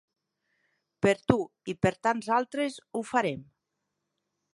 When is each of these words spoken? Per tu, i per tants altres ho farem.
Per 1.05 1.11
tu, 1.31 1.35
i 1.73 1.75
per 1.87 1.91
tants 2.07 2.31
altres 2.39 2.79
ho 2.97 3.03
farem. 3.11 3.45